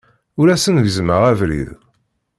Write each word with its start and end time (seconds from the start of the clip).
Ur 0.39 0.47
asen-gezzmeɣ 0.49 1.21
abrid. 1.31 1.69